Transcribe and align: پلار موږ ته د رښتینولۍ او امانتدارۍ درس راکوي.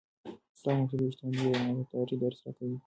پلار 0.59 0.75
موږ 0.83 0.87
ته 0.89 0.95
د 0.99 1.03
رښتینولۍ 1.09 1.41
او 1.57 1.59
امانتدارۍ 1.61 2.15
درس 2.21 2.39
راکوي. 2.45 2.77